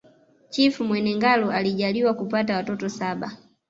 Chifu 0.49 0.83
Mwene 0.83 1.15
Ngalu 1.15 1.51
alijaliwakupata 1.51 2.55
watoto 2.55 2.89
saba 2.89 3.37